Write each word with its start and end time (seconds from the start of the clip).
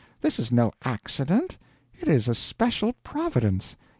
This 0.21 0.39
is 0.39 0.51
no 0.51 0.73
accident, 0.83 1.57
it 1.93 2.07
is 2.07 2.27
a 2.27 2.33
special 2.33 2.93
Providence. 3.03 3.75